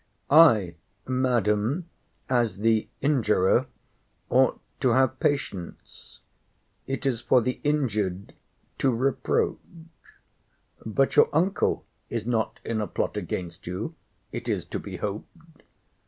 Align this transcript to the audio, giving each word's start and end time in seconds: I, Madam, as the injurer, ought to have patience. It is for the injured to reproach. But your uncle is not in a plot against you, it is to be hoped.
I, 0.31 0.77
Madam, 1.07 1.87
as 2.27 2.57
the 2.57 2.87
injurer, 3.01 3.67
ought 4.31 4.59
to 4.79 4.93
have 4.93 5.19
patience. 5.19 6.21
It 6.87 7.05
is 7.05 7.21
for 7.21 7.39
the 7.39 7.61
injured 7.63 8.33
to 8.79 8.89
reproach. 8.89 9.59
But 10.83 11.15
your 11.15 11.29
uncle 11.31 11.85
is 12.09 12.25
not 12.25 12.59
in 12.65 12.81
a 12.81 12.87
plot 12.87 13.15
against 13.15 13.67
you, 13.67 13.93
it 14.31 14.49
is 14.49 14.65
to 14.65 14.79
be 14.79 14.95
hoped. 14.97 15.61